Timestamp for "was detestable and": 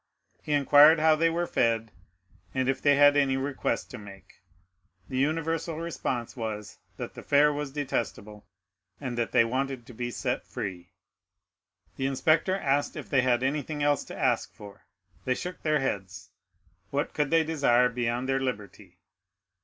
7.53-9.15